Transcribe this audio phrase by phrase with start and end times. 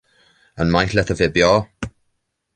[0.57, 1.53] An maith leat a bheith beo?